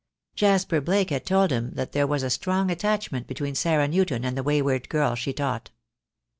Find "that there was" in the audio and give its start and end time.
1.75-2.23